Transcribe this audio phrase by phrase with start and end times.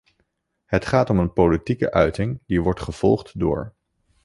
[0.65, 3.73] Het gaat om een politieke uiting, die wordt gevolgd door...